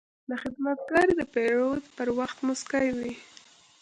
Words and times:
دا 0.29 0.35
خدمتګر 0.43 1.07
د 1.19 1.21
پیرود 1.33 1.83
پر 1.95 2.07
وخت 2.17 2.37
موسکی 2.47 2.87
وي. 2.97 3.13